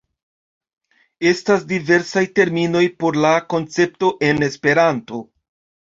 [1.33, 5.27] Estas diversaj terminoj por la koncepto en Esperanto.